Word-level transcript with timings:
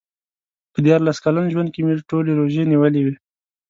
په 0.73 0.79
دیارلس 0.85 1.17
کلن 1.25 1.45
ژوند 1.53 1.69
کې 1.73 1.81
مې 1.85 1.93
ټولې 2.09 2.31
روژې 2.39 2.63
نیولې 2.71 3.01
وې. 3.05 3.13